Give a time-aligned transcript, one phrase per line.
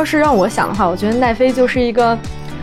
[0.00, 2.16] 要是让我想的话，我觉得奈飞就是一个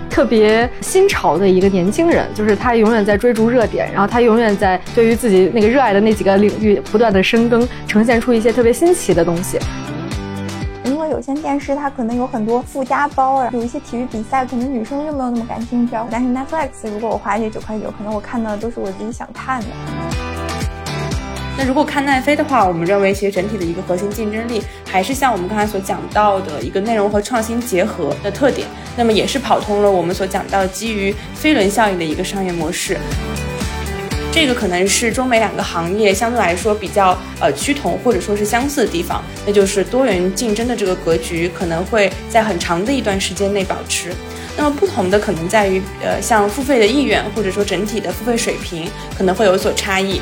[0.09, 9.59] 特别新潮的一个年轻人，就是他永远在追逐热点，然后他永远在对于自己那个热爱的那几个领域不断的深耕，呈现出一些特别新奇的东西。
[10.86, 15.96] 因为有线电视它可能有很多附加包啊，有一些体育比赛可能女生就没有那么感兴趣。
[16.10, 19.68] 但是 Netflix 如果我花这九块九，可能我看到的都是我自己想看的。
[21.57, 32.95] 那如果看奈飞的话，我们认为其实整体的一个核心竞争力还是像我们刚才所讲到的一个内容和创新结合的特点，那么也是跑通了我们所讲到基于飞轮效应的一个商业模式。
[34.31, 44.14] 这个可能是中美两个行业相对来说比较呃趋同或者说是相似的地方，那就是多元竞争的这个格局可能会在很长的一段时间内保持。
[44.55, 50.21] 那么不同的可能在于呃像付费的意愿或者说整体的付费水平可能会有所差异。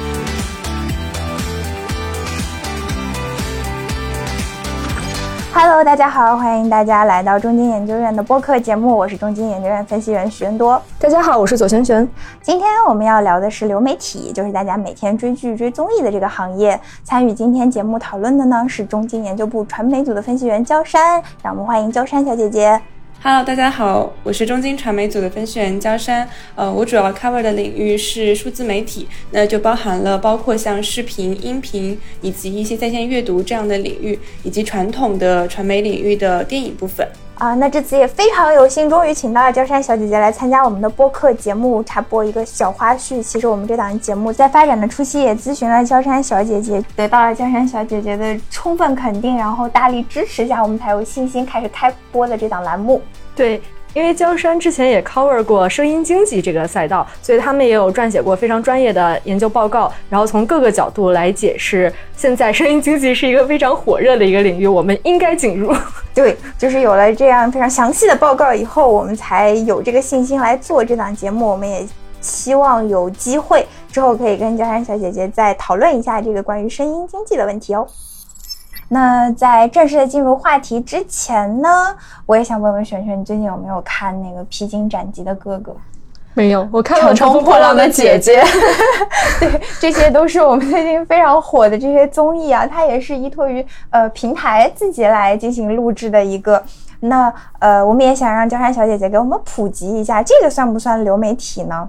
[5.58, 10.80] Hello，大家好，欢迎大家来到中金研究院的播客节目，我是中金研究院分析员徐恩多。
[11.00, 12.06] 大家好，我是左璇璇。
[12.42, 16.78] 今天我们要聊的是流媒体，就是大家每天追剧、追综艺的这个行业。
[17.06, 22.82] 参与今天节目讨论的呢是中金研究部传媒组的分析员焦山，让我们欢迎焦山小姐姐。
[23.28, 26.30] Hello，大家好，我是中金传媒组的分析员焦山。
[26.54, 37.08] 呃，我主要 cover 的领域是数字媒体，那就包含了包括像视频、音频以及一些在线阅读这样的领域，以及传统的传媒领域的电影部分。
[37.36, 43.22] 啊，那这次也非常有幸，终于请到了江山小姐姐来参加我们的播客节目，插播一个小花絮。
[43.22, 53.02] 其实我们这档节目在发展的初期也咨询了江山小姐姐，得到了江山小姐姐的充分肯定，然后大力支持下，我们才有信心开始开播的这档栏目。
[53.36, 53.62] 对，
[53.96, 65.74] 因为江山之前也 cover 过声音经济这个赛道，所以他们也有撰写过非常专业的研究报告，然后从各个角度来解释，现在声音经济是一个非常火热的一个领域，我们应该进入。
[66.14, 71.48] 对，就是有了这样非常详细的报告以后，我们才有这个信心来做这档节目。
[71.48, 71.88] 我们也
[72.20, 77.88] 希望有机会之后可以跟江山小姐姐再讨论一下这个关于声音经济的问题哦。
[78.88, 81.70] 那在正式的进入话题之前呢，
[82.26, 85.72] 我也想问问璇璇，你最近有没有看那个《披荆斩棘的哥哥》？
[86.34, 88.42] 没有，我看了《乘风破浪的姐姐》。
[89.40, 96.62] 对，这些都是我们最近非常火的这些综艺啊，它也是依托于呃平台自己来进行录制的一个。
[97.00, 101.88] 那呃，我们也想让江山小姐姐给我们普及一下，这个算不算流媒体呢？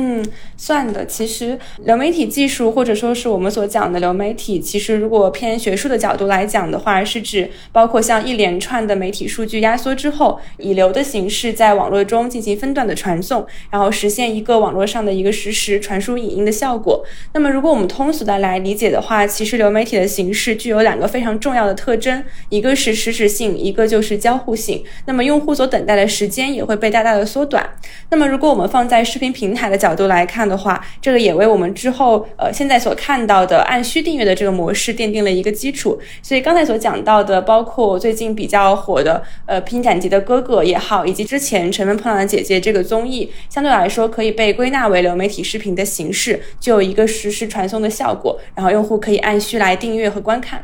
[0.00, 0.24] 嗯，
[0.56, 1.04] 算的。
[1.06, 17.04] 其实流媒体技术，或者说是我们所讲的流媒体，其实如果偏学术的角度来讲的话，是指包括像一连串的媒体数据压缩之后，以流的形式在网络中进行分段的传送，然后实现一个网络上的一个实时传输影音的效果。
[17.34, 24.84] 那么，如果我们通俗的来理解的话，其实流媒体的形式具有两个非常重要的特征，一个是实时性，一个就是交互性。
[25.06, 27.68] 那么，用户所等待的时间也会被大大的缩短。
[28.10, 35.98] 那么，如果我们放在视频平台的角，角度来看的话，这个也为我们之后呃现在所看到的按需订阅的这个模式奠定了一个基础。
[36.22, 50.62] 所以刚才所讲到的，包括最近比较火的呃《披荆斩棘的哥哥》也好，以及之前《乘风破浪的姐姐》这个综艺，相对来说可以被归纳为流媒体视频的形式，就有一个实时传送的效果，然后用户可以按需来订阅和观看。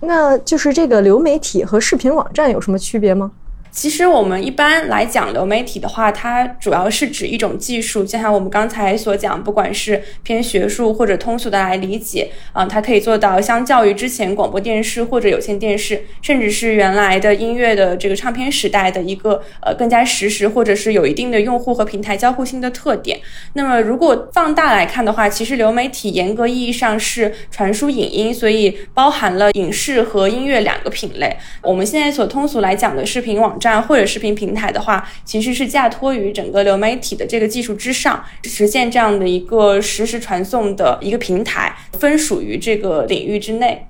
[0.00, 3.30] 那就是这个流媒体和视频网站有什么区别吗？
[3.74, 23.18] 其实我们一般来讲流媒体的话，它主要是指一种技术，就像我们刚才所讲，不管是偏学术或者通俗的来理解，啊，它可以做到相较于之前广播电视或者有线电视，甚至是原来的音乐的这个唱片时代的一个呃更加实时，或者是有一定的用户和平台交互性的特点。
[23.54, 31.36] 那么如果放大来看的话，其实流媒体严格意义上是传输影音，所以包含了影视和音乐两个品类。
[31.60, 33.74] 我们现在所通俗来讲的视频网站站。
[33.74, 43.86] 站或者视频平台的话，其实是架托于整个流媒体的这个技术之上，实现这样的一个实时传送的一个平台，分属于这个领域之内。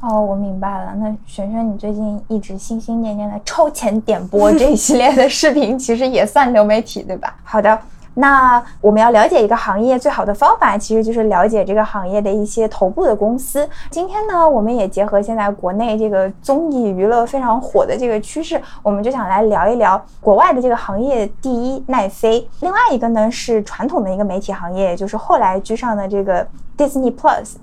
[0.00, 0.94] 哦，我明白了。
[0.96, 7.36] 那璇璇，你最近一直心心念念的超前点播这一系列的视频，其实也算流媒体，对吧？
[7.44, 7.78] 好的。
[8.14, 13.68] 那我们要了解一个行业最好的方法，其实就是了解这个行业的一些头部的公司。
[13.90, 22.48] 今天呢，我们也结合现在国内这个综艺娱乐非常火的这个趋势，我们就想来聊一聊国外的这个行业第一奈飞。
[22.60, 26.46] 另外一个呢是传统的一个媒体行业，也就是后来居上的这个
[26.78, 27.54] Disney Plus。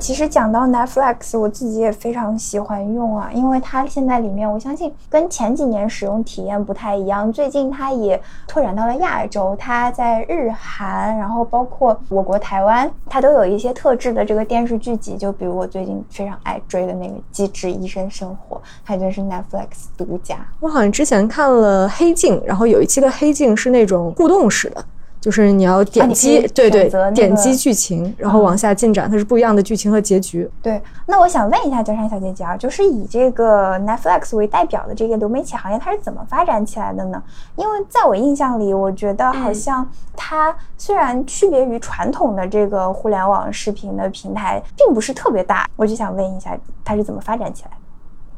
[0.00, 7.32] 其实讲到 Netflix，我自己也非常喜欢用啊，因为它现在里面，我相信跟前几年使用体验不太一样。
[7.32, 15.16] 最近它也拓展到了亚洲，它在日韩，然后包括我国台湾，它都有一些特制的这个电视剧集。
[15.16, 20.36] 就比如我最近非常爱追的那个《机智医生生活》，它就是 Netflix 独家。
[20.60, 24.84] 我好像之前看了《黑镜》，然后有一期的《黑镜》是那种互动式的。
[25.24, 30.46] 就是你要点击，对对，点击剧情，然后往下进展，它是不一样的剧情和结局。
[30.60, 37.22] 对，那我想问一下江山小姐姐啊，就是以这个 Netflix 为代表的这个流媒体行业，它是怎么发展起来的呢？
[37.56, 46.54] 因为在我印象里，我觉得好像它虽然区别于传统的这个互联网视频的平台，并不是特别大，我就想问一下，
[46.84, 47.70] 它是怎么发展起来？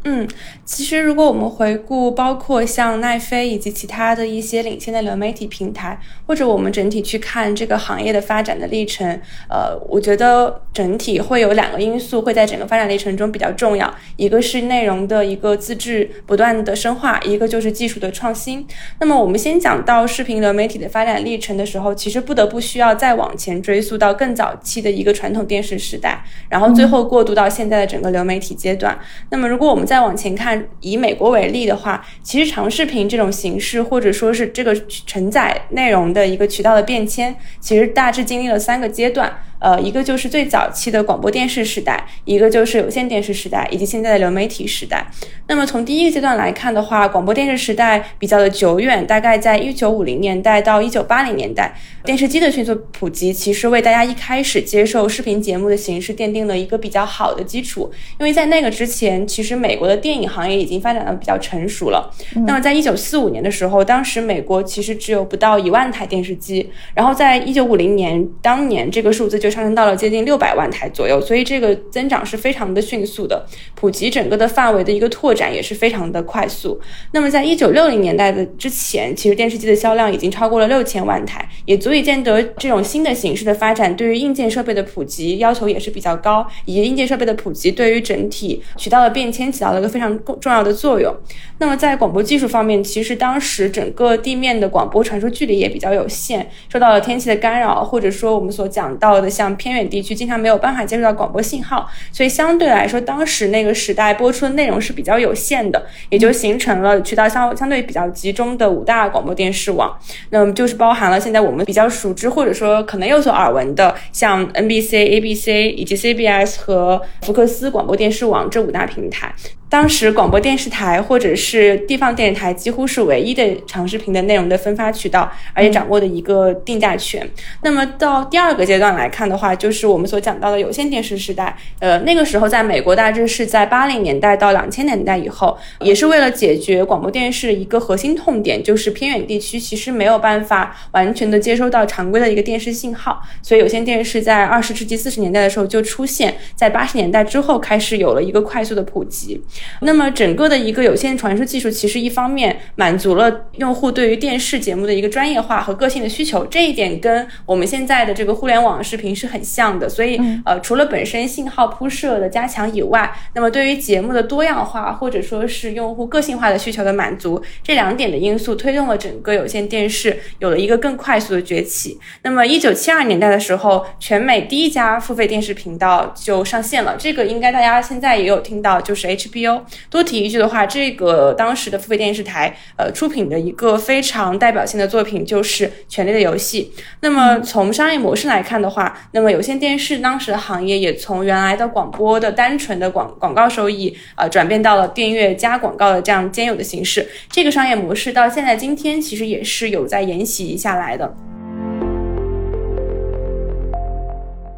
[0.09, 0.27] 嗯，
[0.65, 5.99] 其实如果我们回顾，包括像奈飞以及其他的一些领先的流媒体平台，
[6.29, 9.21] 或者我们整体去看这个行业的发展的历程，
[9.51, 18.65] 呃，我觉得整体会有两个因素会在整个发展历程中比较重要，一个是内容的一个自制不断的深化，一个就是技术的创新。
[19.01, 28.97] 那么我们先讲到视频流媒体的发展历程的时候，其实不得不需要再往前追溯到更早期的一个传统电视时代，然后最后过渡到现在的整个流媒体阶段。
[29.31, 34.77] 那么如果我们在再往前看，以美国为例的话，其实长视频这种形式，或者说是这个
[35.07, 39.35] 承载内容的一个渠道的变迁，其实大致经历了三个阶段。
[39.59, 45.07] 呃，一个就是最早期的广播电视时代，一个就是有线电视时代，以及现在的流媒体时代。
[45.49, 51.75] 那么从第一个阶段来看的话，广播电视时代比较的久远，大概在一九五零年代到一九八零年代，
[52.05, 57.91] 电视机的迅速普及，其实为大家一开始接受视频节目的形式奠定了一个比较好的基础。
[58.21, 62.13] 因为在那个之前，其实美国的电影行业已经发展的比较成熟了。
[62.47, 69.47] 那么在一九四五年的时候，当时美国其实只有不到一万台电视机，然后在一九五零年当年这个数字就。
[69.57, 73.43] 上升到了接近六百万台左右，所以这个增长是非常的迅速的，
[73.75, 76.79] 普及整个的范围的一个拓展也是非常的快速。
[77.13, 91.15] 那么在一九六零年代的之前，其实电视机的销量已经超过了六千万台，也足以见得这种新的形式的发展对于硬件设备的普及要求也是比较高，以及硬件设备的普及对于整体渠道的变迁起到了一个非常重要的作用。
[91.59, 99.31] 那么在广播技术方面，其实当时整个地面的广播传输距离也比较有限，受到了天气的干扰，或者说我们所讲到的。
[99.37, 109.95] 像偏远地区经常没有办法接触到广播信号，所以相对来说，当时那个时代播出的内容是比较有限的，也就形成了渠道相相对比较集中的五大广播电视网。
[110.31, 119.35] 那么就是包含了现在我们比较熟知或者说可能有所耳闻的，像 NBC、ABC 以及 CBS 和福克斯广播电视网这五大平台。
[119.69, 127.29] 当时广播电视台或者是地方电视台几乎是唯一的长视频的内容的分发渠道，而且掌握的一个定价权。
[127.63, 131.57] 那么到第二个阶段来看的话，就是我们所讲到的有线电视时代。
[131.81, 149.43] 呃，那个时候在美国大致是在八零年代到两千年代以后，也是为了解决广播电视一个核心痛点，就是偏远地区其实没有办法完全的接收到常规的一个电视信号，所以有线电视在二十世纪四十年代的时候就出现在八十年代之后开始有了一个快速的普及。
[149.81, 159.89] 那么整个的一个有线传输技术，其实一方面满足了用户对于电视节目的一个专业化和个性的需求，这一点跟我们现在的这个互联网视频是很像的。
[159.89, 171.99] 所以，呃，除了本身信号铺设的加强以外，那么对于节目的多样化或者说是用户个性化的需求的满足，这两点的因素推动了整个有线电视有了一个更快速的崛起。
[172.23, 179.46] 那么，一九七二年代的时候，全美第一家付费电视频道就上线了，这个应该大家现在也有听到，就是 HBO。
[179.91, 186.73] 多提一句的话，这个当时的付费电视台，呃，出品的一个非常代表性的作品就是《权力的游戏》。
[187.01, 197.07] 那么从商业模式来看的话，那么有线电视当时的行业也从原来的广播的单纯的广广告收益，呃，转变到了订阅加广告的这样兼有的形式。
[197.31, 201.15] 这个商业模式到现在今天其实也是有在沿袭下来的。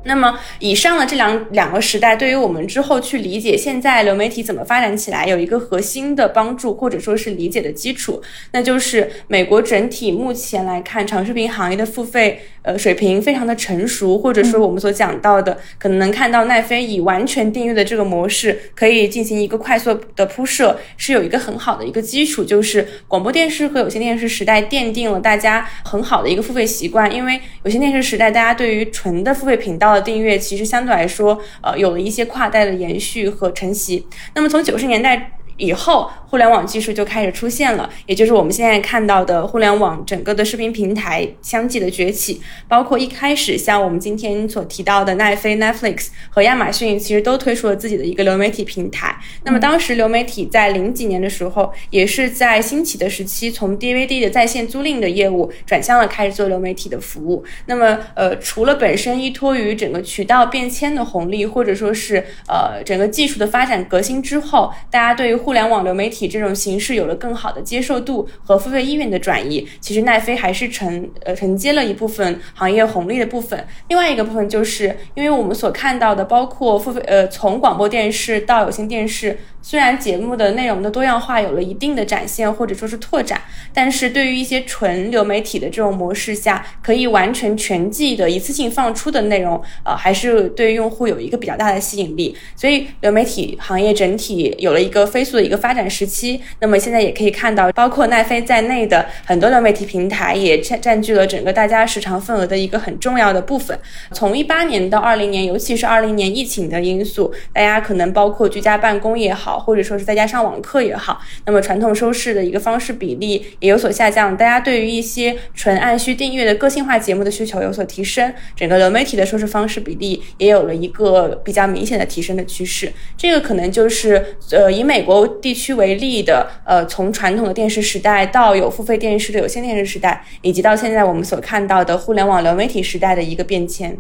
[0.09, 8.23] 那么，以上的这两两个时代，对于我们之后去理解现在流媒体怎么发展起来，有一个核心的帮助，或者说是理解的基础，
[8.53, 30.09] 那就是美国整体目前来看，长视频行业的付费呃水平非常的成熟，或者说我们所讲到的，可能能看到奈飞以完全订阅的这个模式，可以进行一个快速的铺设，是有一个很好的一个基础，就是广播电视和有线电视时代奠定了大家很好的一个付费习惯，因为有线电视时代，大家对于纯的付费频道的。
[30.09, 34.07] 订阅其实相对来说，呃，有了一些跨代的延续和承袭。
[34.35, 49.15] 那么从九十年代以后，互联网技术就开始出现了，也就是我们现在看到的互联网整个的视频平台相继的崛起，包括一开始像我们今天所提到的奈飞 Netflix 和亚马逊，其实都推出了自己的一个流媒体平台。
[49.45, 57.45] 那么当时流媒体在零几年的时候，也是在兴起的时期，从 DVD 的在线租赁的业务转向了开始做流媒体的服务。
[57.67, 69.67] 那么呃，除了本身依托于整个渠道变迁的红利，或者说是呃整个技术的发展革新之后，大家对于互联网流媒体这种形式有了更好的接受度和付费意愿的转移。
[69.81, 73.67] 其实奈飞还是承呃承接了一部分行业红利的部分。
[73.89, 79.39] 另外一个部分就是因为我们所看到的，包括付费呃从广播电视到有线电视。
[79.61, 83.43] 虽然节目的内容的多样化有了一定的展现或者说是拓展，
[83.75, 92.35] 但是对于一些纯流媒体的这种模式下，可以完成全季的一次性放出的内容，呃，还是对用户有一个比较大的吸引力。
[92.55, 96.41] 所以流媒体行业整体有了一个飞速的一个发展时期。
[96.61, 103.79] 那么现在也可以看到，包括奈飞在内的很多流媒体平台也占占据了整个大家时长份额的一个很重要的部分。
[104.13, 109.59] 从一八年到二零年，尤其是二零年疫情的因素，大家可能包括居家办公也好。
[109.69, 122.91] 或者说是在家上网课也好，那么传统收视的一个方式比例也有所下降，大家对于一些纯按需订阅的个性化节目的需求有所提升，整个流媒体的收视方式比例也有了一个比较明显的提升的趋势。
[123.17, 133.97] 这个可能就是呃以美国地区为例的，呃从传统的电视时代到有付费电视的有线电视时代，以及到现在我们所看到的互联网流媒体时代的一个变迁。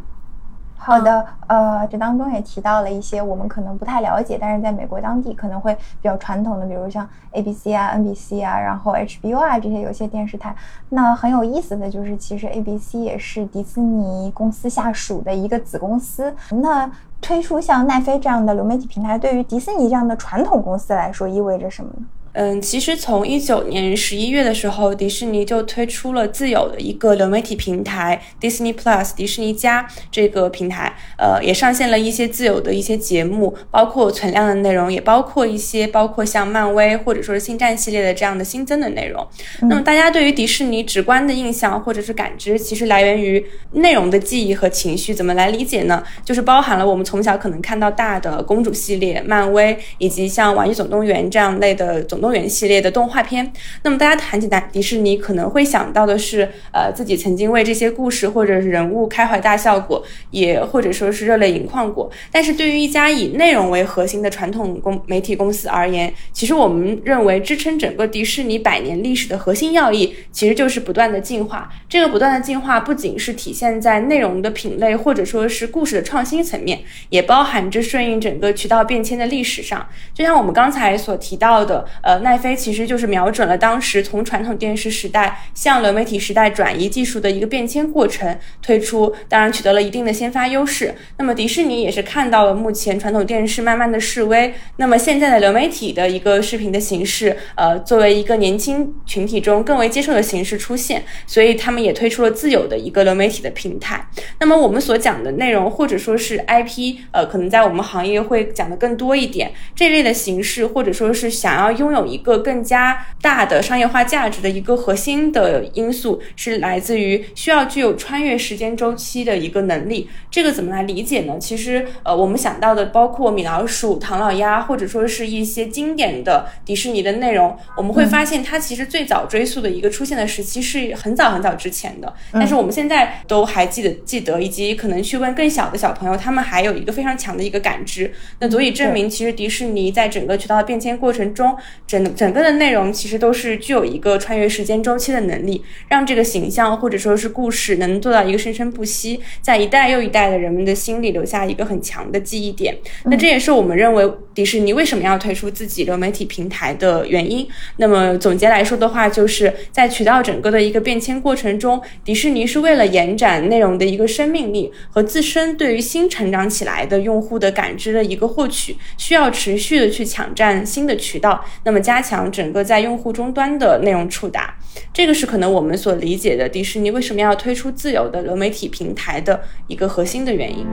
[0.80, 10.54] 好的，呃，这当中也提到了一些我们可能不太了解，但是在美国当地可能会比较传统的，比如像 ABC 啊、NBC 啊，然后 HBO 啊这些有些电视台。
[10.88, 16.34] 那很有意思的就是，其实 ABC 也是迪士尼公司下属的一个子公司。
[16.50, 22.06] 那推出像奈飞这样的流媒体平台，对于迪士尼这样的传统公司来说，意味着什么呢？
[22.38, 39.26] 嗯，其实从一九年十一月的时候，迪士尼就推出了自有的一个流媒体平台 Disney Plus 迪士尼加这个平台，呃，也上线了一些自有的一些节目，包括存量的内容，也包括一些包括像漫威或者说是星战系列的这样的新增的内容。
[39.62, 45.12] 那么大家对于迪士尼直观的印象或者是感知，其实来源于内容的记忆和情绪。
[45.12, 46.04] 怎么来理解呢？
[46.24, 52.27] 就是包含了我们从小可能看到大的公主系列、漫威，以及像玩具总动员这样类的总动。
[52.32, 62.10] 园系列的动画片，那么大家谈起迪士尼，可能会想到的是，呃，自己曾经为这些故事或者是人物开怀大笑过，也或者说是热泪盈眶过。
[62.30, 71.70] 但是对于一家以内容为核心的传统公媒体公司而言，其实我们认为支撑整个迪士尼百年历史的核心要义，其实就是不断的进化。
[71.88, 76.80] 这个不断的进化，不仅是体现在内容的品类或者说是故事的创新层面，
[77.10, 79.86] 也包含着顺应整个渠道变迁的历史上。
[80.14, 82.17] 就像我们刚才所提到的，呃。
[82.20, 90.94] 奈飞其实就是瞄准了当时从传统电视时代向流媒体时代转移技术的一个变迁过程推出，当然取得了一定的先发优势。
[91.18, 104.08] 那么迪士尼也是看到了目前传统电视慢慢的式微，那么现在的流媒体的一个视频的形式，呃，作为一个年轻群体中更为接受的形式出现，所以他们也推出了自有的一个流媒体的平台。
[104.40, 111.97] 那么我们所讲的内容或者说是 IP，呃，可能在我们行业会讲的更多一点，这类的形式或者说是想要拥有。
[112.06, 120.08] 一个更加大的商业化价值的一个核心的因素是来自于需要具有穿越时间周期的一个能力。
[120.30, 121.38] 这个怎么来理解呢？
[121.38, 132.12] 其实，呃，我们想到的包括米老鼠、唐老鸭，或者说是一些经典的迪士尼的内容，我们会发现它其实最早追溯的一个出现的时期是很早很早之前的。
[132.32, 138.12] 但是我们现在都还记得记得，以及可能去问更小的小朋友，他们还有一个非常强的一个感知。
[138.40, 141.56] 那足以证明，其实迪士尼在整个渠道的变迁过程中，
[141.88, 152.76] 整整整个的内容其实都是具有一个穿越时间周期的能力，让这个形象或者说是故事能做到一个生生不息，在一代又一代的人们的心里留下一个很强的记忆点。
[153.04, 157.48] 那这也是我们认为迪士尼为什么要推出自己流媒体平台的原因。
[157.78, 171.42] 那么总结来说的话，就是在渠道整个的一个变迁过程中，迪士尼是为了延展内容的一个生命力和自身对于新成长起来的用户的感知的一个获取，需要持续的去抢占新的渠道。
[171.64, 174.54] 那么加强整个在用户终端的内容触达，
[174.92, 180.66] 这个是可能我们所理解的迪士尼为什么要推出自有的流媒体平台的一个核心的原因。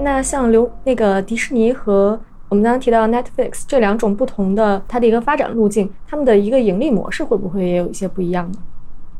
[0.00, 2.20] 那像流那个迪士尼和
[2.50, 8.58] 我们刚刚提到 Netflix 这两种不同的它的一个发展路径，他们的一个盈利模式会不会也有一些不一样呢？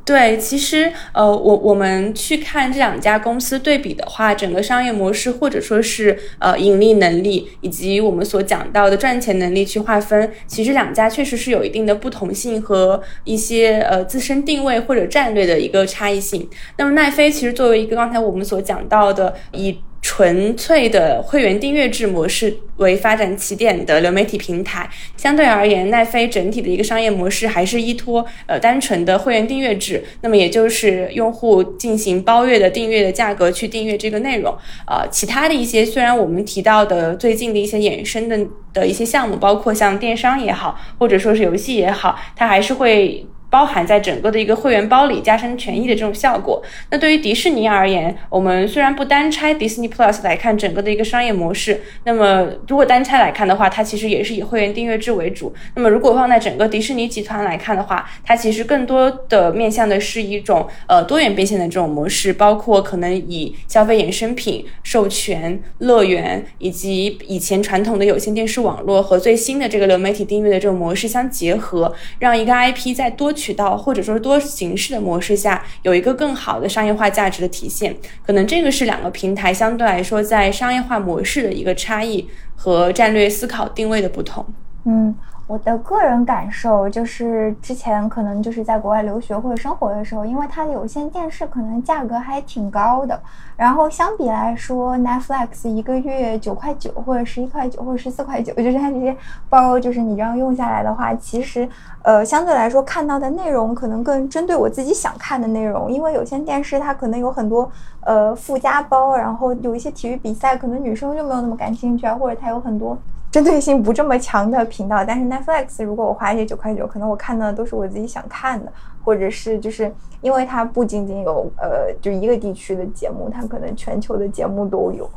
[0.05, 16.47] 对，其实呃，我我们去看这两家公司对比的话，整个商业模式或者说是呃盈利能力，以及我们所讲到的赚钱能力去划分，其实两家确实是有一定的不同性和一些呃自身定位或者战略的一个差异性。
[16.77, 19.79] 那么奈飞其实作为一个刚才我们所讲到的以。
[20.07, 34.55] 纯粹的会员订阅制模式为发展起点的流媒体平台，相对而言，奈飞整体的一个商业模式还是依托呃单纯的会员订阅制，那么也就是用户进行包月的订阅的价格去订阅这个内容，
[34.87, 38.39] 呃，其他的一些虽然我们提到的最近的一些衍生的
[38.75, 43.27] 的一些项目，包括像电商也好，或者说是游戏也好，它还是会。
[43.55, 46.61] 包含在整个的一个会员包里，加深权益的这种效果。
[46.91, 55.55] 那对于迪士尼而言，我们虽然不单拆 Disney Plus 来看整个的一个商业模式，那么如果单拆来看的话，它其实也是以会员订阅制为主。
[55.77, 77.95] 那么如果放在整个迪士尼集团来看的话，它其实更多的面向的是一种呃多元变现的这种模式，包括可能以消费衍生品、授权、乐园以及以前传统的有线电视网络和最新的这个流媒体订阅的这种模式相结合，让一个 IP 在多渠道或者说多形式的模式下，有一个更好的商业化价值的体现，
[78.27, 84.47] 可能这个是两个平台相对来说在商业化模式的一个差异和战略思考定位的不同。
[84.87, 85.15] 嗯。
[85.47, 93.21] 我的个人感受就是，之前可能就是在国外留学或者生活的时候，因为它的有线电视可能价格还挺高的，
[93.55, 99.15] 然后相比来说，Netflix 一个月九块九或者十一块九或者十四块九，就是它这些
[99.51, 101.69] 包，就是你这样用下来的话，其实
[102.01, 107.71] 呃相对来说看到的内容可能更针对我自己想看的内容，因为有线电视它可能有很多
[108.01, 112.97] 呃附加包，然后有一些体育比赛可能女生就没有那么感兴趣啊，或者它有很多。
[113.35, 118.73] 针对性不这么强的频道，但是 Netflix 如果我花这九块九，可能我看的都是我自己想看的，
[119.03, 125.11] 或者是就是因为它不仅仅有呃就一个地区的节目，它可能全球的节目都有。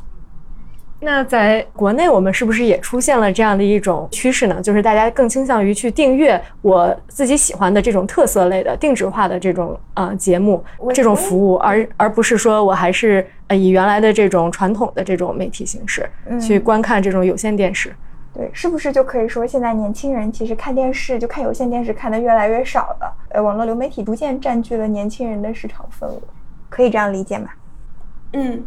[1.00, 4.60] 那在国内，我们是不是也出现了这样的一种趋势呢？
[4.64, 16.10] 就是大家更倾向于去订阅我自己喜欢的这种特色类的定制化的这种呃节目这种服务，而而不是说我还是呃以原来的这种传统的这种媒体形式
[16.42, 17.94] 去观看这种有线电视。
[18.38, 23.12] 对，是不是就可以说现在年轻人其实看电视就看有线电视看的越来越少了？
[23.30, 26.22] 呃，网络流媒体逐渐占据了年轻人的市场份额，
[26.70, 27.50] 可以这样理解吗？
[28.34, 28.64] 嗯，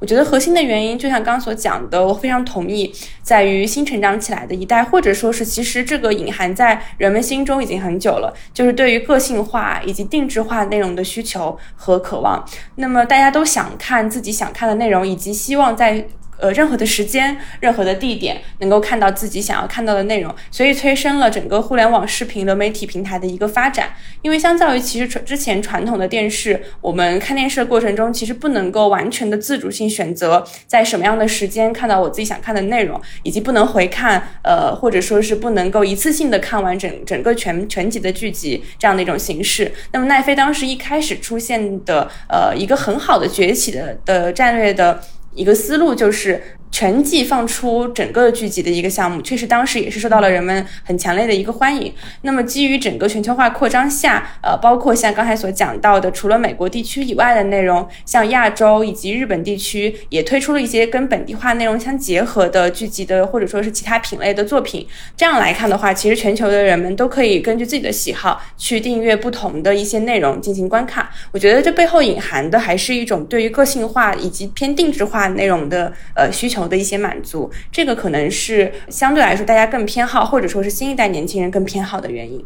[0.00, 12.44] 我觉得核心的原因就像刚刚所讲的，我非常同意，在于新成长起来的一代，或者说是其实这个隐含在人们心中已经很久了，就是对于个性化以及定制化内容的需求和渴望。
[12.74, 16.06] 那么大家都想看自己想看的内容，以及希望在。
[16.38, 23.90] 呃，任何的时间、任何的地点，能够看到自己想要看到的内容，所以催生了整个互联网视频流媒体平台的一个发展。
[24.22, 39.72] 因为相较于其实传之前传统的电视，我们看电视的过程中，其实不能够完全的自主性选择在什么样的时间看到我自己想看的内容，以及不能回看，呃，或者说是不能够一次性的看完整整个全全集的剧集这样的一种形式。
[39.92, 45.00] 那么奈飞当时一开始出现的，呃，一个很好的崛起的的战略的。
[45.36, 46.42] 一个思路就是。
[46.76, 51.90] 全季放出整个剧集的一个项目，确实当时也是受到了人们很强烈的一个欢迎。
[52.20, 64.86] 那么基于整个全球化扩张下，呃，包括像刚才所讲到的，除了美国地区以外的内容，像亚洲以及日本地区也推出了一些跟本地化内容相结合的剧集的，或者说是其他品类的作品。
[65.16, 71.08] 这样来看的话，其实全球的人们都可以根据自己的喜好去订阅不同的一些内容进行观看。
[71.32, 76.65] 我觉得这背后隐含的还是一种对于个性化以及偏定制化内容的呃需求。
[76.68, 82.44] 的一些满足，这个可能是相对来说大家更偏好，或者说是新一代年轻人更偏好的原因。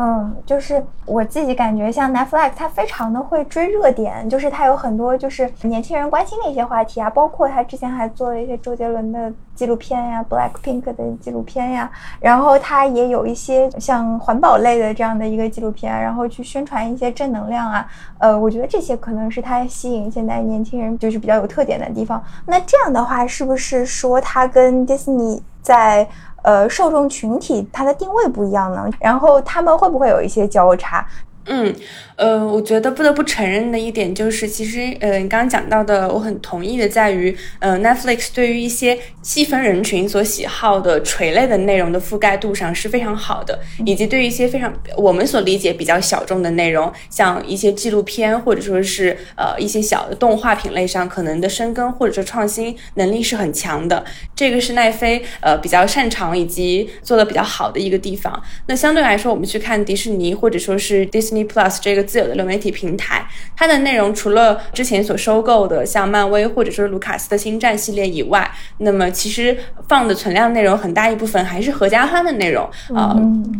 [0.00, 17.84] 嗯，就是我自己感觉，像 Netflix，它非常的会追热点，就是它有很多就是年轻人关心的一些话题啊，包括它之前还做了一些周杰伦的纪录片呀，Black Pink 的纪录片呀，然后它也有一些像环保类的这样的一个纪录片，然后去宣传一些正能量啊，
[18.18, 22.22] 呃，我觉得这些可能是它吸引现在年轻人就是比较有特点的地方。
[22.46, 26.08] 那这样的话，是不是说它跟 Disney 在？
[26.48, 31.06] 呃，受众群体它的定位不一样呢，然后他们会不会有一些交叉？
[31.48, 31.74] 嗯。
[32.18, 54.04] 呃，我觉得不得不承认的一点就是，其实呃，你刚刚讲到的，我很同意的，在于呃，Netflix 对于一些细分人群所喜好的垂类的内容的覆盖度上是非常好的，以及对于一些非常我们所理解比较小众的内容，像一些纪录片或者说是呃一些小的动画品类上，可能的深耕或者说创新能力是很强的。
[54.34, 58.42] 这个是奈飞呃比较擅长以及做的比较好的一个地方。
[58.66, 61.37] 那相对来说，我们去看迪士尼或者说是 Disney。
[61.38, 63.24] Disney Plus 这个自有的流媒体平台，
[63.56, 73.16] 它的内容除了之前所收购的像漫威或者说卢卡斯的星战系列以外，那么其实放的存量内容很大一部分还是合家欢的内容，呃，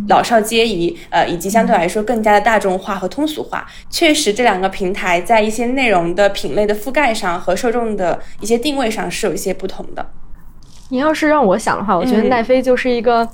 [0.08, 3.66] 老少皆宜，呃，以及相对来说更加的大众化和通俗化。
[3.88, 10.06] 确实，这两个平台在一些内容的品类的覆盖上和受众的一些定位上是有一些不同的。
[10.90, 13.28] 你要是让我想的话，我觉得奈飞就是一个。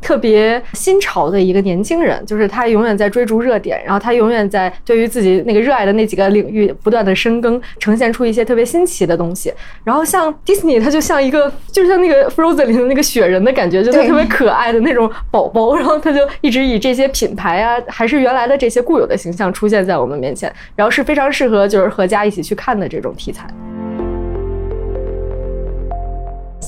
[0.00, 9.52] 特别新潮的一个年轻人，就是他永远在追逐热点，然后他永远在对于自己那个热爱的那几个领域不断的深耕，呈现出一些特别新奇的东西。
[9.84, 15.74] 然后像 Disney，它就像一个，就像那个 Frozen 里的那个雪人的感觉，就是特别可爱的那种宝宝。
[15.76, 23.46] 然后他就一直以这些品牌啊，还是原来的这些固有的形象出现在我们面前，然后是非常适合就是合家一起去看的这种题材。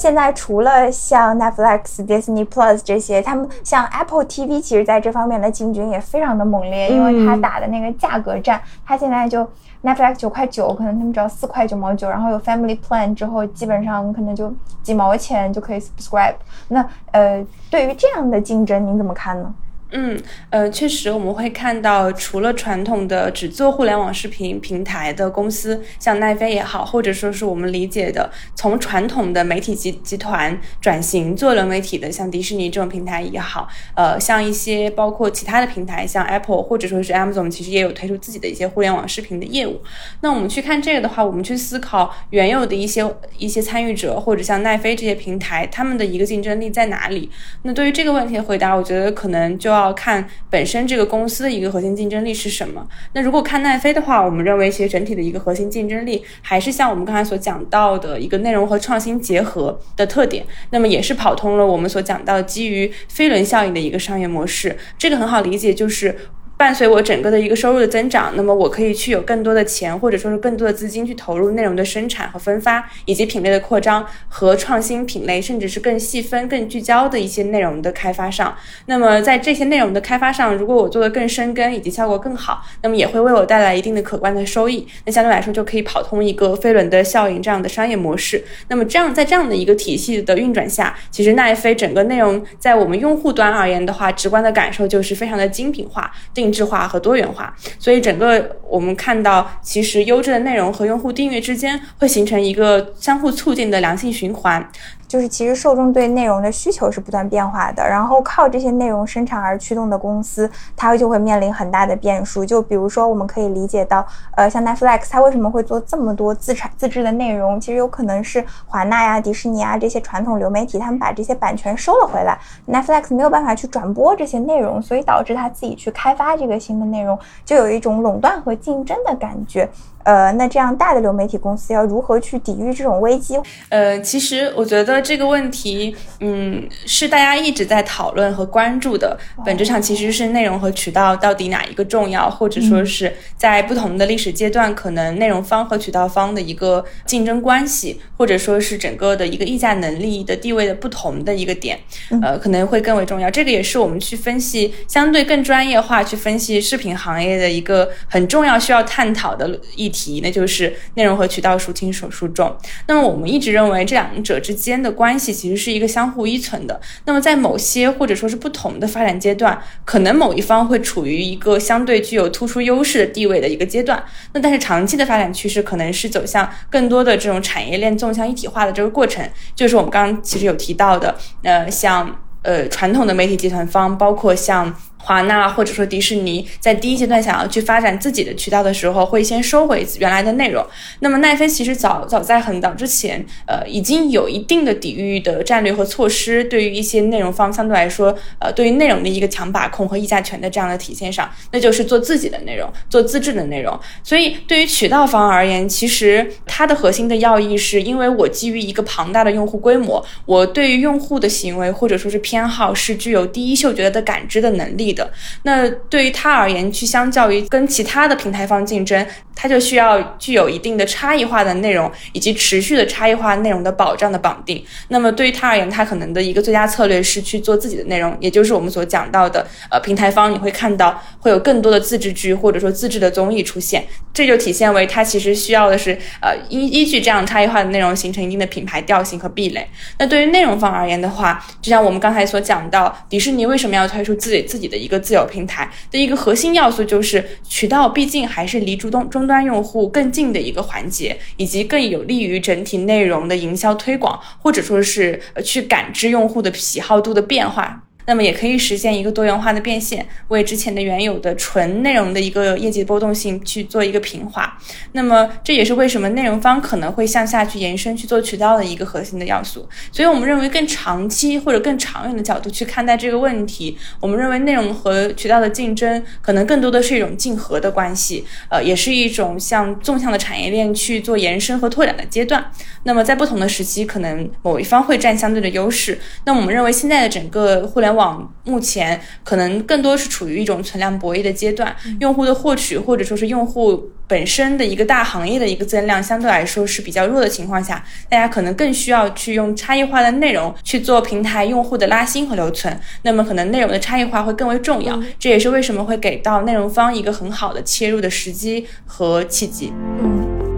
[0.01, 9.47] 现在除了像 Netflix、Disney Plus 这些，他们像 Apple TV，其实在这方面的进军也非常的猛烈，因为它打的那个价格战，它现在就
[9.83, 14.51] Netflix 九块九，可能他们只要四块九毛九，然后有 Family Plan 之后，基本上可能就
[14.83, 16.37] 几毛钱就可以 subscribe。
[16.69, 19.55] 那呃，对于这样的竞争，您怎么看呢？
[19.93, 20.17] 嗯，
[20.51, 39.83] 呃，确实我们会看到，除了传统的只做互联网视频平台的公司，像奈飞也好，或者说是我们理解的从传统的媒体集集团转型做流媒体的，像迪士尼这种平台也好，呃，像一些包括其他的平台，像 Apple 或者说是 Amazon，其实也有推出自己的一些互联网视频的业务。
[40.21, 43.05] 那我们去看这个的话，我们去思考原有的一些
[43.37, 47.29] 一些参与者，或者像奈飞这些平台，他们的一个竞争力在哪里？
[47.63, 49.80] 那对于这个问题的回答，我觉得可能就要。
[49.85, 52.87] 要看本身这个公司的一个核心竞争力是什么。
[53.13, 60.45] 那如果看奈飞的话，我们认为其实整体的一个核心竞争力还是像我们刚才所讲到的一个内容和创新结合的特点。
[60.71, 64.77] 那么也是跑通了我们所讲到基于飞轮效应的一个商业模式。
[64.99, 66.17] 这个很好理解，就是。
[66.61, 78.55] 伴随我整个的一个收入的增长，那么我可以去有更多的钱，或者说是更多的资金去投入内容的生产和分发，以及品类的扩张和创新品类，甚至是更细分、更聚焦的一些内容的开发上。
[78.85, 84.87] 那么在这些内容的开发上，如果我做的更深耕以及效果更好，那么也会为我带来一定的可观的收益。
[85.07, 88.45] 那相对来说就可以跑通一个飞轮的效应这样的商业模式。
[88.69, 96.50] 那么这样在这样的一个体系的运转下，其实奈飞整个内容在我们用户端而言的话，直观的感受就是非常的精品化定。
[96.51, 104.69] 定制化和多元化，所以整个我们看到，其实优质的内容和用户订阅之间会形成一个相互促进的良性循环。
[105.07, 112.45] 就是其实受众对内容的需求是不断变化的，然后靠这些内容生产而驱动的公司，它就会面临很大的变数。
[112.45, 117.61] 就比如说，我们可以理解到，呃，像 Netflix，它为什么会做这么多自产自制的内容？
[117.61, 129.69] 其实有可能是华纳呀、迪士尼啊这些传统流媒体，他们把这些版权收了回来，Netflix 没有办法去转播这些内容，所以导致他自己去开发这个新闻内容，就有一种垄断和竞争的感觉。
[130.03, 133.39] 呃，那这样大的流媒体公司要如何去抵御这种危机？
[133.69, 139.19] 呃，其实我觉得这个问题，嗯，是大家一直在讨论和关注的。
[139.45, 151.79] 本质上其实是内容和渠道到底哪一个重要，或者说是在不同的历史阶段，可能内容方和渠道方的一个竞争关系，或者说是整个的一个议价能力的地位的不同的一个点，
[152.23, 153.31] 呃，可能会更为重要。
[153.31, 159.90] 这个也是我们去分析相对更专业化去分析视频行业的一个很重要需要探讨的一。
[159.91, 162.57] 题，那就是内容和渠道孰轻孰重。
[162.87, 166.81] 那么我们一直认为这两者之间的关系其实是一个相互依存的。
[167.05, 174.03] 那么在某些或者说是不同的发展阶段，可能某一方会处于一个相对具有突出优势的地位的一个阶段。
[174.33, 184.75] 那但是长期的发展趋势可能是走向更多的这种产业链纵向一体化的这个过程，就是我们刚刚其实有提到的，呃，像呃传统的媒体集团方，包括像。
[185.03, 190.65] 华纳或者说迪士尼在第一阶段想要去发展自己的渠道的时候，会先收回原来的内容。
[191.01, 203.79] 那么奈飞其实早早在很早之前，呃，已经有一定的抵御的战略和措施，对于一些内容方相对来说，呃，对于内容的一个强把控和议价权的这样的体现上，那就是做自己的内容，做自制的内容。
[204.05, 214.90] 所以对于渠道方而言，其实它的核心的要义是，因为我基于一个庞大的用户规模，我对于用户的行为或者说是偏好是具有第一嗅觉的感知的能力。
[214.93, 215.11] 的
[215.43, 219.07] 那对于他而言，去相较于跟其他的平台方竞争。
[219.43, 224.63] 他就需要具有一定的差异化的内容以及持续的差异化内容的保障的绑定。
[224.89, 239.67] 那么对于他而言，他可能的一个最佳策略是去做自己的内容，也就是我们所讲到的，呃，平台方你会看到会有更多的自制剧或者说自制的综艺出现，这就体现为他其实需要的是，呃，依依据这样差异化的内容形成一定的品牌调性和壁垒。
[239.99, 257.85] 那对于内容方而言的话，就像我们刚才所讲到，迪士尼为什么要推出自己自己的一个自有平台的一个核心要素就是渠道，毕竟还是离终端终端用户更近的一个环节，以及更有利于整体内容的营销推广，或者说是去感知用户的喜好度的变化。
[258.07, 264.57] 那么也可以实现一个多元化的变现，为之前的原有的纯内容的一个业绩波动性去做一个平滑。
[264.93, 269.69] 那么这也是为什么内容方可能会向下去延伸去做渠道的一个核心的要素。
[269.93, 282.51] 所以我们认为更长期或者更长远的角度去看待这个问题，我们认为内容和渠道的竞争可能更多的是一种竞合的关系，呃，也是一种向纵向的产业链去做延伸和拓展的阶段。
[282.85, 285.99] 那么在不同的时期，可能某一方会占相对的优势。
[286.25, 302.79] 那我们认为现在的整个互联网目前可能更多是处于一种存量博弈的阶段，用户的获取或者说是用户本身的一个大行业的一个增量相对来说是比较弱的情况下，大家可能更需要去用差异化的内容去做平台用户的拉新和留存。
[303.03, 309.73] 那么可能内容的差异化会更为重要，这也是为什么会给到内容方一个很好的切入的时机和契机。
[310.03, 310.50] 嗯。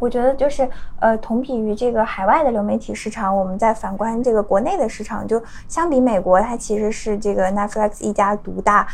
[0.00, 8.86] 我觉得就是，呃，同比于这个海外的流媒体市场，我们在反观这个国内的市场，就相比美国，它其实是这个 Netflix 一家独大，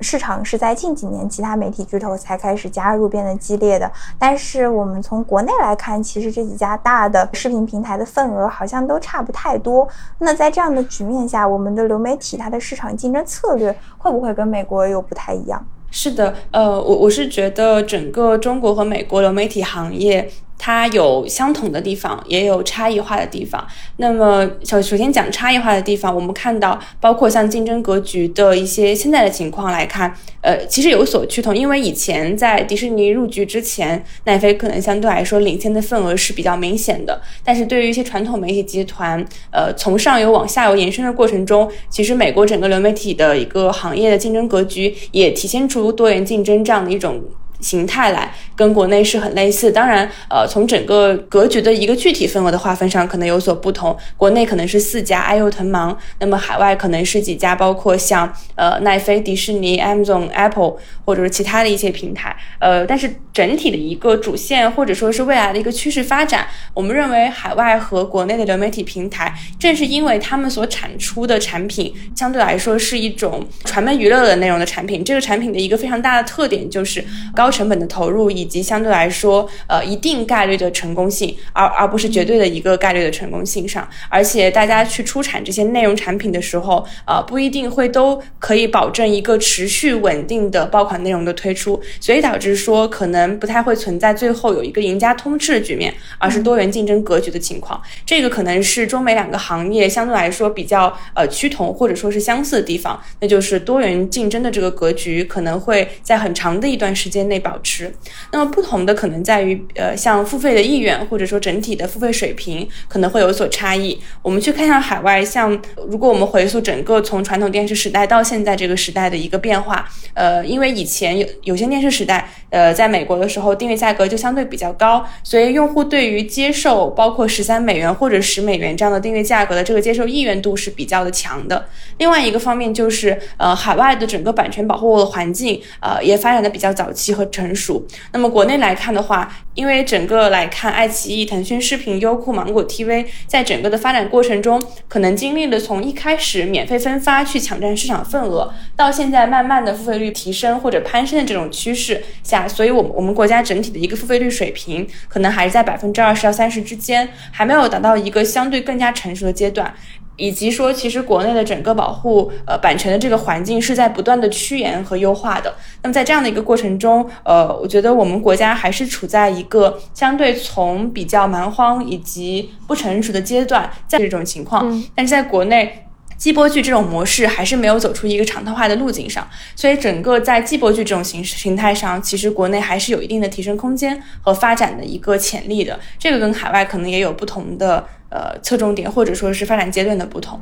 [0.00, 3.90] 市场是在近几年其他媒体巨头才开始加入，变得激烈的。
[4.18, 9.86] 但是我们从国内来看，其实这几家大的视频平台的份额好像都差不太多。
[10.18, 15.64] 那在这样的局面下，我们的流媒体它的市场竞争策略会不会跟美国又不太一样？
[15.90, 20.28] 是的，呃，我我是觉得整个中国和美国流媒体行业。
[20.58, 23.64] 它有相同的地方，也有差异化的地方。
[23.98, 31.56] 那么，首首先讲差异化的地方，我们看到，包括像竞争格局的一些现在的情况来看，呃，其实有所趋同。
[31.56, 37.20] 因为以前在迪士尼入局之前，奈飞可能相对来说领先的份额是比较明显的。
[37.44, 47.22] 但是对于一些传统媒体集团，呃，从上游往下游延伸的过程中，其实美国整个流媒体的一个行业的竞争格局也体现出多元竞争这样的一种。
[47.60, 53.96] 形态来跟国内是很类似，当然，呃，从整个格局的一个具体份额的划分上可能有所不同。
[54.16, 62.36] 国内可能是四家，爱优腾芒；那么海外可能是几家，包括像呃奈飞、迪士尼、Amazon、Apple，或者是其他的一些平台。
[62.60, 77.47] 呃，但是整体的一个主线或者说是未来的一个趋势发展，我们认为海外和国内的流媒体平台，正是因为他们所产出的产品相对来说是一种传媒娱乐的内容的产品，这个产品的一个非常大的特点就是高。
[77.48, 83.88] 高成本的投入以及相对来说，呃，一定概率的成功性，而而不是绝对的一个概率的成功性上。
[84.10, 97.80] 而且大家去出产这些内容产品的时候，呃，不一定会都可以保证一个持续稳定的爆款内容的推出，所以导致说可能不太会存在最后有一个赢家通吃的局面，而是多元竞争格局的情况。
[98.04, 107.37] 这个可能是中美两个行业相对来说比较呃趋同或者说是相似的地方，那就是多元竞争的这个格局可能会在很长的一段时间内。
[107.38, 107.92] 保持，
[108.32, 113.98] 那么不同的可能在于，呃，像付费的意愿或者说整体的付费水平可能会有所差异。
[114.20, 131.68] 我们去看一下海外，像如果我们回溯整个从传统电视时代到现在这个时代的一个变化，呃，因为以前有有线电视时代，呃，在美国的时候订阅价格就相对比较高，所以用户对于接受包括十三美元或者十美元这样的订阅价格的这个接受意愿度是比较的强的。
[131.98, 137.27] 另外一个方面就是，呃，海外的整个版权保护的环境，呃，也发展的比较早期和。
[137.30, 137.86] 成熟。
[138.12, 159.74] 那么国内来看的话，因为整个来看，爱奇艺、腾讯视频、优酷、芒果 TV 在整个的发展过程中，可能经历了从一开始免费分发去抢占市场份额，到现在慢慢的付费率提升或者攀升的这种趋势下，所以，我们我们国家整体的一个付费率水平，可能还是在百分之二十到三十之间，还没有达到一个相对更加成熟的阶段。
[160.18, 165.54] 以及说，其实国内的整个保护呃版权的这个环境是在不断的趋严和优化的。
[165.82, 174.84] 那么在这样的一个过程中，呃，我觉得我们国家还是处在一个相对从比较蛮荒以及不成熟的阶段，在这种情况。
[174.94, 185.78] 但是在国内，季播剧这种模式还是没有走出一个常态化的路径上，所以整个在季播剧这种形式形态上，其实国内还是有一定的提升空间和发展的一个潜力的。
[185.96, 187.86] 这个跟海外可能也有不同的。
[188.10, 190.40] 呃，侧重点或者说是发展阶段的不同。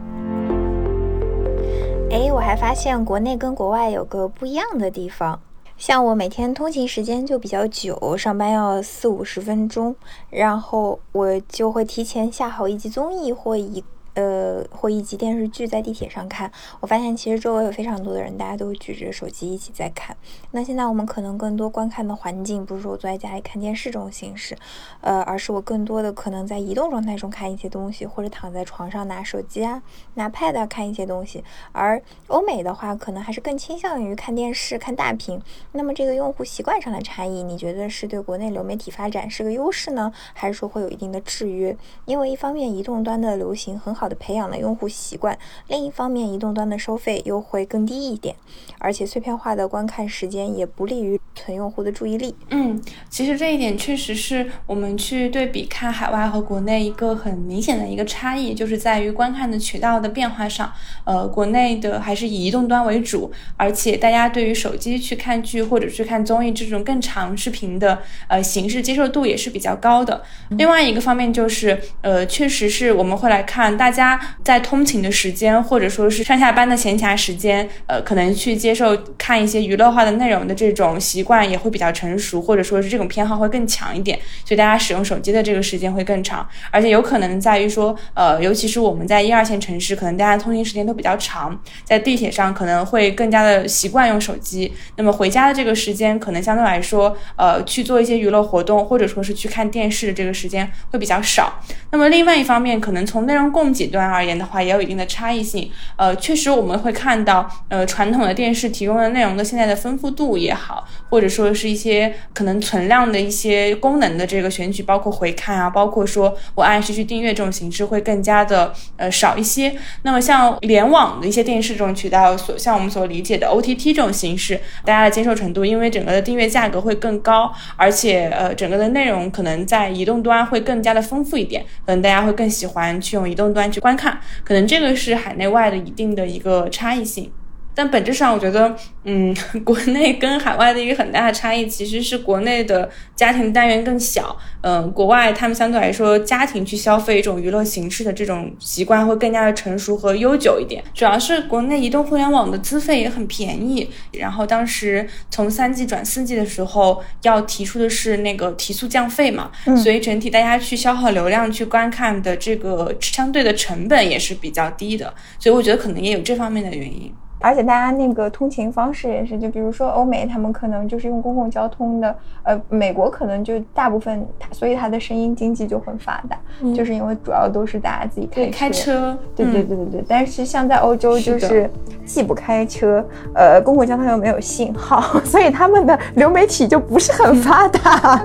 [2.11, 5.41] 哎，我还发现国内跟国外有个不一样的地方，
[5.77, 9.97] 像我每天通勤时间就比较久，上班要四五十分钟，
[10.31, 13.83] 然后我就会提前下好一集综艺或一。
[14.17, 16.51] 呃，或一集电视剧在地铁上看，
[16.81, 20.17] 我发现其实周围有非常多的人，大家都举着手机一起在看。
[20.53, 24.57] 那现在我们可能更多观看的环境，不是说我坐在家里看电视这种形式，
[25.03, 29.83] 呃，而是我更多的可能在移动状态中看一些东西，或者躺在床上拿手机啊、
[30.15, 31.45] 拿 pad 看一些东西。
[31.73, 35.39] 而欧美的话，可能还是更倾向于看电视、看大屏。
[35.73, 41.77] 那么这个用户习惯上的差异，你觉得是对国内流媒体发展是个优势呢，还是说会有一定的制约？
[42.07, 44.06] 因为一方面移动端的流行很好。
[44.09, 45.37] 的培养了用户习惯，
[45.69, 48.35] 另一方面，移动端的收费又会更低一点，
[48.79, 52.35] 而且碎片化的观看时间也不利于存用户的注意力。
[52.51, 60.73] 嗯，其实这一点确实是我们去对比看海外和国内一个很明显的一个差异，就是在于观看的渠道的变化上。
[61.05, 70.23] 呃，国内的还是以移动端为主，而且大家对于手机去看剧或者去看综艺这种更长视频的呃形式接受度也是比较高的。
[70.51, 73.96] 另外一个方面就是，呃，确实是我们会来看大。
[73.97, 101.61] 家在通勤的时间，或者说是上下班的闲暇时间，呃，可能去接受看一些娱乐化的内容的这种习惯也会比较成熟，或者说是这种偏好会更强一点，所以大家使用手机的这个时间会更长，而且有可能在于说，呃，尤其是我们在一二线城市，可能大家通勤时间都比较长，在地铁上可能会更加的习惯用手机，那么回家的这个时间可能相对来说，呃，去做一些娱乐活动，或者说是去看电视的这个时间会比较少。
[101.93, 105.71] 那么另外一方面，可能从内容供几端而言的话，也有一定的差异性。
[105.97, 119.75] 呃，确实我们会看到，呃，传统的电视提供的内容的现在的丰富度也好，或者说是一些可能存量的一些功能的这个选取，包括回看啊，包括说我按时去订阅这种形式会更加的呃少一些。
[120.03, 134.21] 那么像联网的一些电视这种渠道，所像我们所理解的 OTT 这种形式，大家的接受程度，因为整个的订阅价格会更高，而且呃整个的内容可能在移动端会更加的丰富一点，可能大家会更喜欢去用移动端去观看。
[134.45, 137.31] 可能这个是海内外的一定的一个差异性。
[137.77, 150.83] 但本质上，我觉得，嗯，国内跟海外的一个很大的差异，其实是国内的家庭单元更小，嗯，国外他们相对来说家庭去消费一种娱乐形式的这种习惯会更加的成熟和悠久一点。
[150.95, 167.13] 主要是国内移动互联网的资费也很便宜，然后当时从三 G 转四 G 的时候，要提出的是那个提速降费嘛，所以整体大家去消耗流量去观看的这个相对的成本也是比较低的，所以我觉得可能也有这方面的原因。
[167.47, 176.37] 而且大家那个通勤方式也是，就比如说欧美，他们可能就是用公共交通的，呃，美国可能就大部分，所以它的声音经济就很发达，
[176.75, 180.05] 就是因为主要都是大家自己开开车，对对对对对。
[180.09, 181.71] 但是像在欧洲，就是
[182.05, 183.05] 既不开车，
[183.35, 188.21] 呃，公共交通又没有信号， 所以他们的流媒体就不是很发达。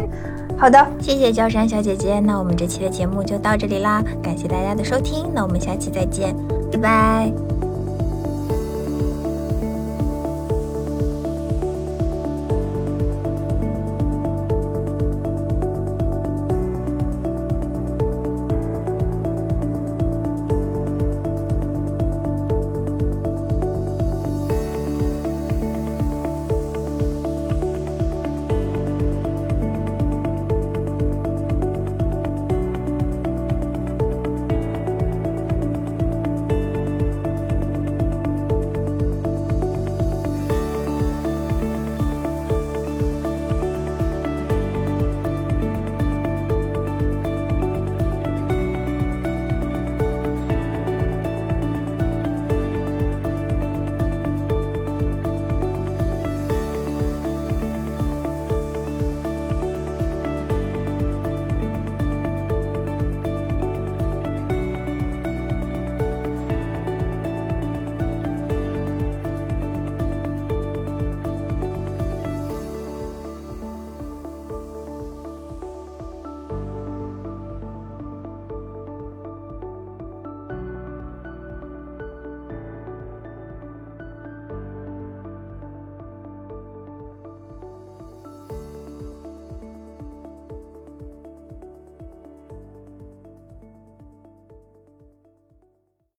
[0.58, 6.36] 好的，谢谢焦山小姐姐，那我们这期的节目就到这里啦，感谢大家的收听，那我们下期再见，
[6.72, 7.71] 拜拜。